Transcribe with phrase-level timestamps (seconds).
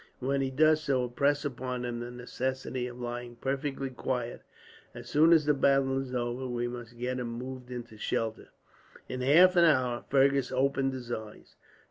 [0.19, 4.41] When he does so, impress upon him the necessity of lying perfectly quiet.
[4.95, 8.47] As soon as the battle is over, we must get him moved into shelter."
[9.07, 11.55] In half an hour Fergus opened his eyes.